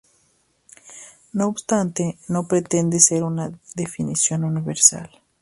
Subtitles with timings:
[1.31, 5.11] No obstante, no pretende ser una definición universal.